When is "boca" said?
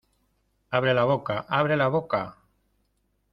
1.11-1.45, 1.97-2.23